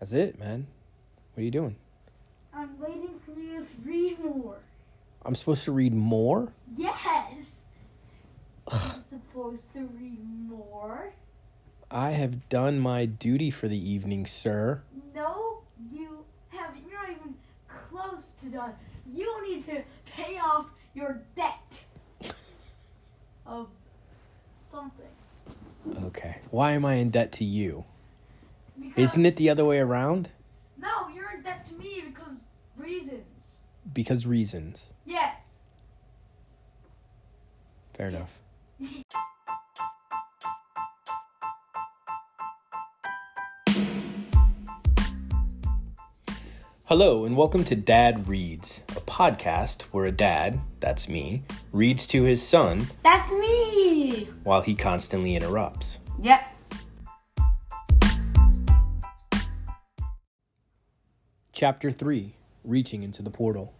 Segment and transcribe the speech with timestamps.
[0.00, 0.66] That's it, man.
[1.34, 1.76] What are you doing?
[2.54, 4.56] I'm waiting for you to read more.
[5.26, 6.54] I'm supposed to read more?
[6.74, 7.34] Yes!
[8.72, 11.12] I'm supposed to read more.
[11.90, 14.80] I have done my duty for the evening, sir.
[15.14, 15.58] No,
[15.92, 16.82] you haven't.
[16.88, 17.34] You're not even
[17.90, 18.72] close to done.
[19.14, 19.82] You need to
[20.18, 21.80] pay off your debt
[23.46, 23.68] of
[24.70, 25.06] something.
[26.04, 26.40] Okay.
[26.50, 27.84] Why am I in debt to you?
[28.78, 30.30] Because, Isn't it the other way around?
[30.76, 32.34] No, you're in debt to me because
[32.76, 33.60] reasons.
[33.92, 34.92] Because reasons.
[35.06, 35.36] Yes.
[37.94, 38.40] Fair enough.
[46.86, 48.80] Hello, and welcome to Dad Reads,
[49.18, 54.28] podcast where a dad, that's me, reads to his son That's me!
[54.44, 55.98] while he constantly interrupts.
[56.22, 56.40] Yep.
[61.50, 63.74] Chapter 3 Reaching into the Portal.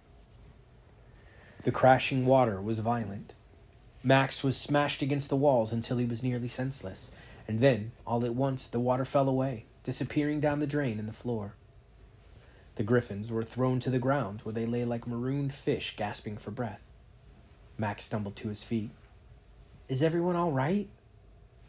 [1.62, 3.34] The crashing water was violent.
[4.03, 7.12] Max was smashed against the walls until he was nearly senseless,
[7.47, 11.12] and then, all at once, the water fell away, disappearing down the drain in the
[11.12, 11.55] floor.
[12.79, 16.53] The griffins were thrown to the ground, where they lay like marooned fish gasping for
[16.53, 16.93] breath.
[17.77, 18.91] Max stumbled to his feet.
[19.89, 20.89] Is everyone all right?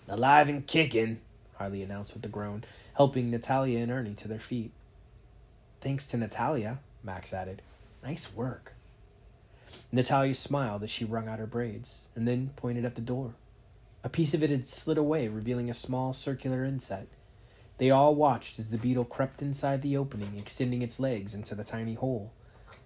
[0.08, 1.20] Alive and kicking,
[1.56, 4.72] Harley announced with a groan, helping Natalia and Ernie to their feet.
[5.82, 7.64] Thanks to Natalia, Max added.
[8.04, 8.76] Nice work.
[9.92, 13.34] Natalia smiled as she wrung out her braids, and then pointed at the door.
[14.04, 17.08] A piece of it had slid away, revealing a small circular inset.
[17.80, 21.64] They all watched as the beetle crept inside the opening, extending its legs into the
[21.64, 22.34] tiny hole.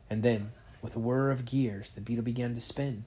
[0.09, 3.05] And then, with a whir of gears, the beetle began to spin,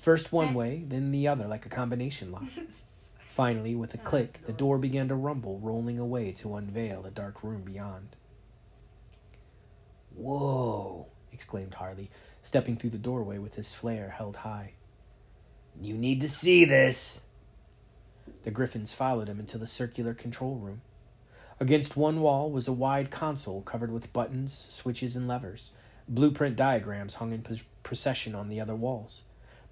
[0.00, 2.44] first one way, then the other, like a combination lock.
[3.28, 7.10] Finally, with a oh, click, the door began to rumble, rolling away to unveil a
[7.10, 8.16] dark room beyond.
[10.14, 11.08] Whoa!
[11.32, 12.10] exclaimed Harley,
[12.42, 14.72] stepping through the doorway with his flare held high.
[15.78, 17.24] You need to see this!
[18.44, 20.80] The griffins followed him into the circular control room.
[21.58, 25.70] Against one wall was a wide console covered with buttons, switches, and levers.
[26.08, 27.44] Blueprint diagrams hung in
[27.82, 29.22] procession on the other walls.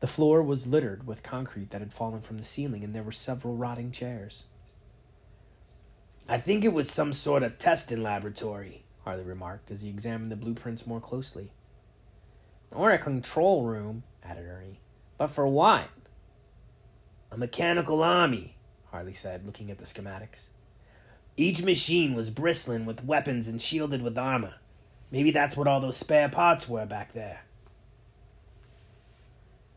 [0.00, 3.12] The floor was littered with concrete that had fallen from the ceiling, and there were
[3.12, 4.44] several rotting chairs.
[6.26, 10.36] I think it was some sort of testing laboratory, Harley remarked as he examined the
[10.36, 11.52] blueprints more closely.
[12.72, 14.80] Or a control room, added Ernie.
[15.18, 15.88] But for what?
[17.30, 18.56] A mechanical army,
[18.90, 20.46] Harley said, looking at the schematics.
[21.36, 24.54] Each machine was bristling with weapons and shielded with armor.
[25.10, 27.44] Maybe that's what all those spare parts were back there.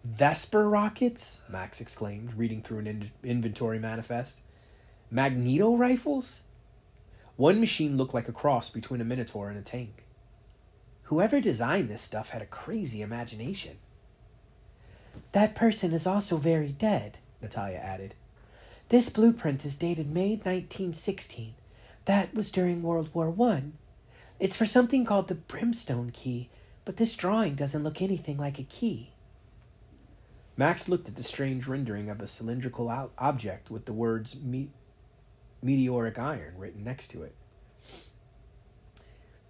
[0.03, 1.41] Vesper rockets?
[1.49, 4.41] Max exclaimed, reading through an in- inventory manifest.
[5.09, 6.41] Magneto rifles?
[7.35, 10.05] One machine looked like a cross between a Minotaur and a tank.
[11.03, 13.77] Whoever designed this stuff had a crazy imagination.
[15.31, 18.15] That person is also very dead, Natalia added.
[18.89, 21.55] This blueprint is dated May 1916.
[22.05, 23.73] That was during World War One.
[24.39, 26.49] It's for something called the Brimstone Key,
[26.85, 29.11] but this drawing doesn't look anything like a key.
[30.55, 34.69] Max looked at the strange rendering of a cylindrical o- object with the words me-
[35.61, 37.35] meteoric iron written next to it.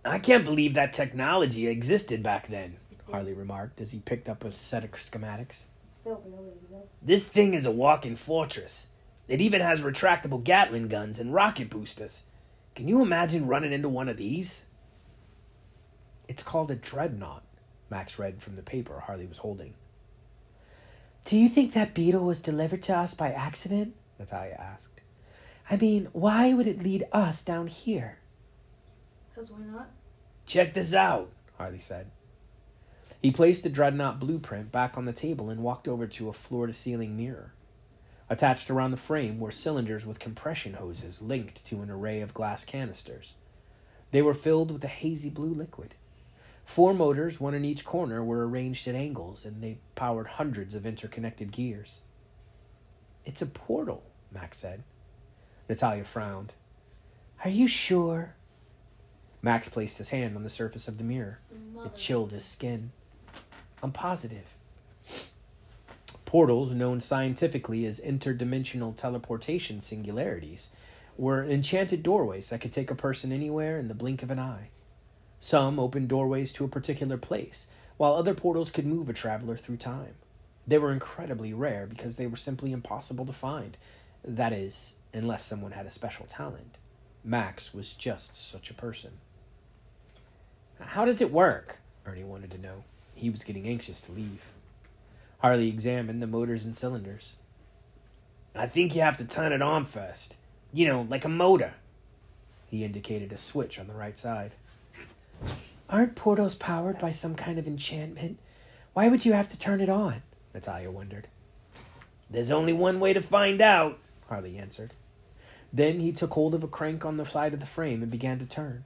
[0.04, 2.78] I can't believe that technology existed back then,
[3.12, 5.64] Harley remarked as he picked up a set of schematics.
[6.02, 6.84] Still really.
[7.02, 8.88] This thing is a walking fortress.
[9.28, 12.24] It even has retractable Gatling guns and rocket boosters.
[12.76, 14.66] Can you imagine running into one of these?
[16.28, 17.44] It's called a dreadnought,
[17.90, 19.74] Max read from the paper Harley was holding.
[21.26, 23.96] Do you think that beetle was delivered to us by accident?
[24.18, 25.02] Natalia asked.
[25.70, 28.20] I mean, why would it lead us down here?
[29.30, 29.90] Because why not?
[30.46, 32.12] Check this out, Harley said.
[33.22, 36.68] He placed the dreadnought blueprint back on the table and walked over to a floor
[36.68, 37.54] to ceiling mirror.
[38.30, 42.66] Attached around the frame were cylinders with compression hoses linked to an array of glass
[42.66, 43.36] canisters.
[44.12, 45.96] They were filled with a hazy blue liquid.
[46.66, 50.86] Four motors, one in each corner, were arranged at angles, and they powered hundreds of
[50.86, 52.02] interconnected gears.
[53.24, 54.04] It's a portal,
[54.34, 54.84] Max said.
[55.70, 56.54] Natalia frowned.
[57.46, 58.36] Are you sure?
[59.42, 61.40] Max placed his hand on the surface of the mirror.
[61.86, 62.92] It chilled his skin.
[63.82, 64.57] I'm positive.
[66.28, 70.70] Portals, known scientifically as interdimensional teleportation singularities,
[71.16, 74.68] were enchanted doorways that could take a person anywhere in the blink of an eye.
[75.40, 79.78] Some opened doorways to a particular place, while other portals could move a traveler through
[79.78, 80.16] time.
[80.68, 83.78] They were incredibly rare because they were simply impossible to find.
[84.22, 86.78] That is, unless someone had a special talent.
[87.24, 89.12] Max was just such a person.
[90.82, 91.78] How does it work?
[92.06, 92.84] Ernie wanted to know.
[93.16, 94.44] He was getting anxious to leave.
[95.40, 97.34] Harley examined the motors and cylinders.
[98.56, 100.38] I think you have to turn it on first.
[100.74, 101.76] You know, like a motor.
[102.68, 104.56] He indicated a switch on the right side.
[105.90, 108.40] Aren't portals powered by some kind of enchantment?
[108.94, 110.24] Why would you have to turn it on?
[110.54, 111.28] Natalia wondered.
[112.30, 114.94] There's only one way to find out, Harley answered.
[115.72, 118.40] Then he took hold of a crank on the side of the frame and began
[118.40, 118.84] to turn.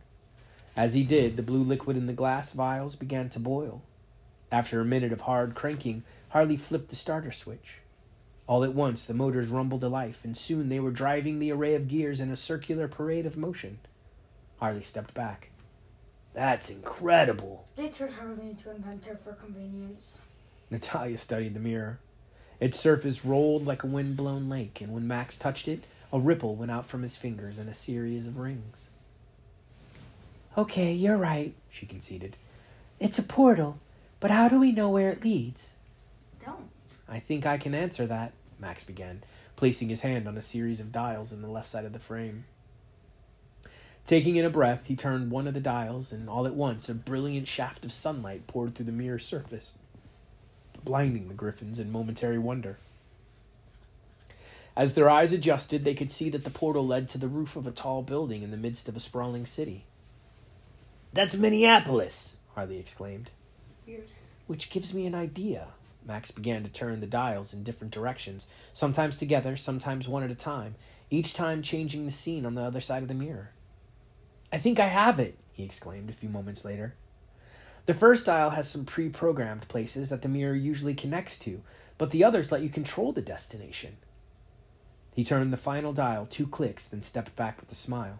[0.75, 3.81] As he did, the blue liquid in the glass vials began to boil.
[4.51, 7.77] After a minute of hard cranking, Harley flipped the starter switch.
[8.47, 11.73] All at once, the motors rumbled to life, and soon they were driving the array
[11.75, 13.79] of gears in a circular parade of motion.
[14.59, 15.51] Harley stepped back.
[16.33, 17.65] That's incredible.
[17.75, 20.17] They turned Harley into an inventor for convenience.
[20.69, 21.99] Natalia studied the mirror.
[22.59, 26.71] Its surface rolled like a wind-blown lake, and when Max touched it, a ripple went
[26.71, 28.89] out from his fingers in a series of rings.
[30.57, 32.35] Okay, you're right, she conceded.
[32.99, 33.79] It's a portal,
[34.21, 35.71] but how do we know where it leads?
[36.45, 36.69] Don't.
[37.09, 39.23] I think I can answer that, Max began,
[39.57, 42.45] placing his hand on a series of dials in the left side of the frame.
[44.05, 46.93] Taking in a breath, he turned one of the dials, and all at once a
[46.93, 49.73] brilliant shaft of sunlight poured through the mirror's surface,
[50.83, 52.77] blinding the griffins in momentary wonder.
[54.75, 57.67] As their eyes adjusted, they could see that the portal led to the roof of
[57.67, 59.85] a tall building in the midst of a sprawling city.
[61.11, 63.31] That's Minneapolis, Harley exclaimed.
[63.85, 64.07] Weird.
[64.47, 65.69] Which gives me an idea.
[66.05, 70.35] Max began to turn the dials in different directions, sometimes together, sometimes one at a
[70.35, 70.75] time,
[71.09, 73.51] each time changing the scene on the other side of the mirror.
[74.51, 76.95] I think I have it, he exclaimed a few moments later.
[77.85, 81.61] The first dial has some pre programmed places that the mirror usually connects to,
[81.97, 83.97] but the others let you control the destination.
[85.13, 88.19] He turned the final dial two clicks, then stepped back with a smile.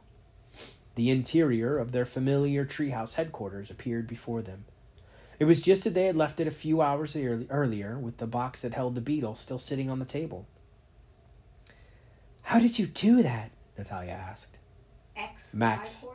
[0.96, 4.66] The interior of their familiar treehouse headquarters appeared before them.
[5.42, 8.62] It was just that they had left it a few hours earlier, with the box
[8.62, 10.46] that held the beetle still sitting on the table.
[12.44, 13.50] How did you do that?
[13.76, 14.60] Natalia asked.
[15.16, 16.06] X, Max.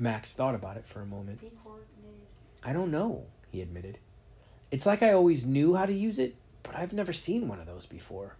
[0.00, 1.38] Max thought about it for a moment.
[2.64, 3.98] I don't know, he admitted.
[4.72, 6.34] It's like I always knew how to use it,
[6.64, 8.34] but I've never seen one of those before.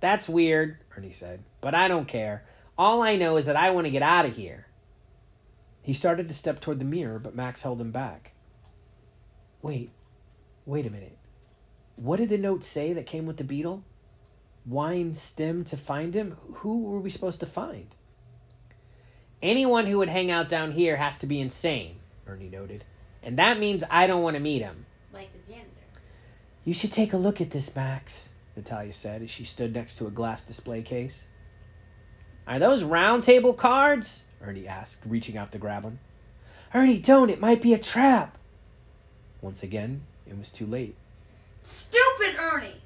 [0.00, 2.44] That's weird, Ernie said, but I don't care.
[2.76, 4.65] All I know is that I want to get out of here.
[5.86, 8.32] He started to step toward the mirror, but Max held him back.
[9.62, 9.92] Wait,
[10.64, 11.16] wait a minute.
[11.94, 13.84] What did the note say that came with the beetle?
[14.66, 16.32] Wine stem to find him?
[16.54, 17.94] Who were we supposed to find?
[19.40, 22.82] Anyone who would hang out down here has to be insane, Ernie noted.
[23.22, 24.86] And that means I don't want to meet him.
[25.12, 25.70] Like the janitor.
[26.64, 30.08] You should take a look at this, Max, Natalia said as she stood next to
[30.08, 31.26] a glass display case.
[32.44, 34.24] Are those round table cards?
[34.42, 35.98] Ernie asked, reaching out to grab them.
[36.74, 37.30] Ernie, don't!
[37.30, 38.36] It might be a trap!
[39.40, 40.96] Once again, it was too late.
[41.60, 42.82] Stupid Ernie!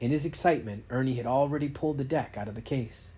[0.00, 3.08] In his excitement, Ernie had already pulled the deck out of the case.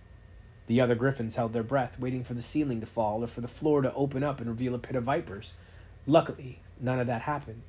[0.66, 3.48] The other griffins held their breath, waiting for the ceiling to fall or for the
[3.48, 5.52] floor to open up and reveal a pit of vipers.
[6.06, 7.64] Luckily, none of that happened.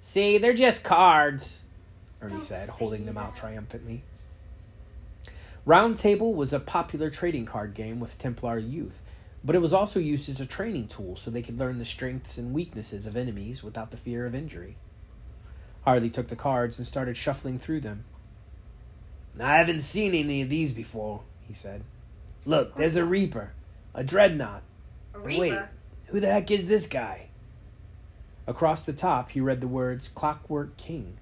[0.00, 1.62] See, they're just cards,
[2.22, 4.02] Ernie Don't said, holding them out triumphantly.
[5.66, 9.02] Round Table was a popular trading card game with Templar youth,
[9.42, 12.38] but it was also used as a training tool so they could learn the strengths
[12.38, 14.76] and weaknesses of enemies without the fear of injury.
[15.82, 18.04] Harley took the cards and started shuffling through them.
[19.40, 21.82] I haven't seen any of these before, he said.
[22.44, 23.50] Look, there's a Reaper,
[23.92, 24.62] a Dreadnought.
[25.14, 25.58] A But Wait,
[26.06, 27.26] who the heck is this guy?
[28.46, 31.18] Across the top, he read the words Clockwork King.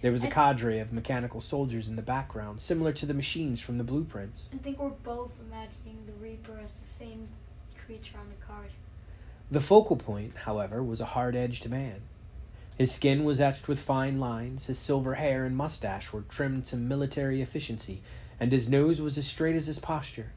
[0.00, 3.78] There was a cadre of mechanical soldiers in the background, similar to the machines from
[3.78, 4.48] the blueprints.
[4.54, 7.28] I think we're both imagining the Reaper as the same
[7.76, 8.70] creature on the card.
[9.50, 12.02] The focal point, however, was a hard edged man.
[12.76, 16.76] His skin was etched with fine lines, his silver hair and mustache were trimmed to
[16.76, 18.00] military efficiency,
[18.38, 20.30] and his nose was as straight as his posture.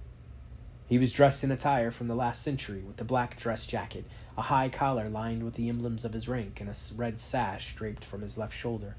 [0.87, 4.41] He was dressed in attire from the last century, with a black dress jacket, a
[4.41, 8.23] high collar lined with the emblems of his rank, and a red sash draped from
[8.23, 8.95] his left shoulder.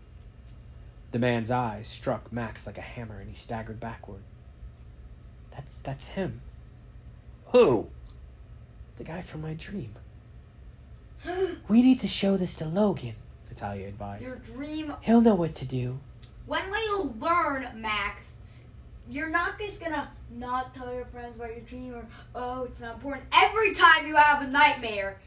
[1.12, 4.22] The man's eyes struck Max like a hammer, and he staggered backward.
[5.50, 6.40] That's that's him.
[7.48, 7.88] Who?
[8.96, 9.94] The guy from my dream.
[11.68, 13.14] We need to show this to Logan,
[13.48, 14.24] Natalia advised.
[14.24, 14.94] Your dream.
[15.02, 16.00] He'll know what to do.
[16.46, 18.36] When will you learn, Max?
[19.08, 22.94] You're not just gonna not tell your friends about your dream or, oh, it's not
[22.94, 25.18] important every time you have a nightmare.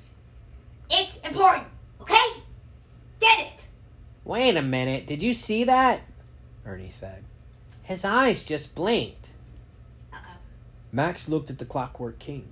[0.90, 1.68] It's important,
[2.02, 2.35] okay?
[4.26, 6.02] Wait a minute, did you see that?
[6.66, 7.24] Ernie said.
[7.84, 9.30] His eyes just blinked.
[10.12, 10.38] Uh-oh.
[10.92, 12.48] Max looked at the Clockwork King.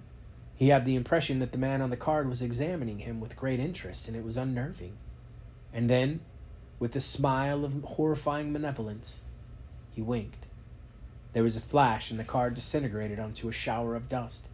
[0.56, 3.60] He had the impression that the man on the card was examining him with great
[3.60, 4.94] interest, and it was unnerving.
[5.74, 6.20] And then,
[6.78, 9.22] with a smile of horrifying malevolence,
[9.96, 10.46] he winked.
[11.34, 14.46] There was a flash, and the card disintegrated onto a shower of dust.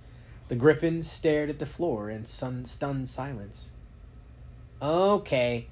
[0.48, 3.70] The griffin stared at the floor in sun- stunned silence.
[4.82, 5.68] Okay,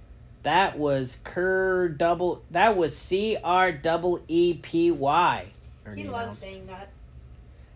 [0.47, 2.41] that was Cur double.
[2.51, 5.47] That was C R double E P Y.
[5.85, 6.87] Ernie He loves saying that.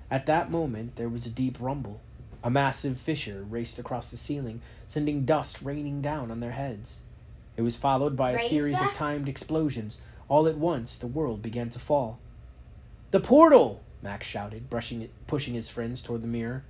[0.10, 2.00] At that moment, there was a deep rumble.
[2.46, 7.00] A massive fissure raced across the ceiling, sending dust raining down on their heads.
[7.58, 10.00] It was followed by a Raise series of timed explosions.
[10.30, 12.20] All at once, the world began to fall.
[13.12, 13.82] The portal!
[14.02, 16.64] Max shouted, brushing it, pushing his friends toward the mirror.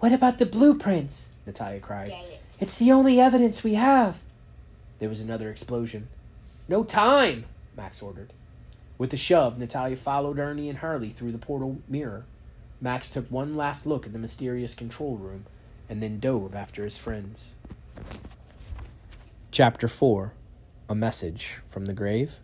[0.00, 1.28] What about the blueprints?
[1.46, 2.10] Natalia cried.
[2.10, 2.40] It.
[2.60, 4.18] It's the only evidence we have.
[5.02, 6.06] There was another explosion.
[6.68, 8.32] No time, Max ordered.
[8.98, 12.24] With a shove, Natalia followed Ernie and Harley through the portal mirror.
[12.80, 15.46] Max took one last look at the mysterious control room
[15.88, 17.48] and then dove after his friends.
[19.50, 20.34] Chapter 4
[20.88, 22.38] A Message from the Grave.